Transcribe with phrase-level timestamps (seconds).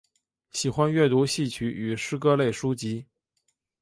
[0.49, 3.05] 喜欢阅读戏曲与诗歌类书籍。